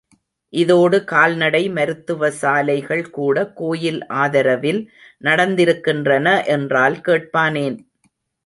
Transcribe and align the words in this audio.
இதோடு 0.53 0.97
கால்நடை 1.03 1.61
மருத்துவசாலைகள் 1.69 3.03
கூட 3.09 3.45
கோயில் 3.51 4.01
ஆதரவில் 4.15 4.81
நடந்திருக்கின்றன 5.23 6.27
என்றால் 6.47 6.97
கேட்பானேன். 7.07 7.77